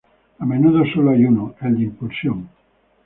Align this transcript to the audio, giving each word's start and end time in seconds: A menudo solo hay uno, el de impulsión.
A 0.39 0.45
menudo 0.47 0.83
solo 0.95 1.11
hay 1.11 1.25
uno, 1.25 1.53
el 1.61 1.75
de 1.77 1.83
impulsión. 1.83 2.49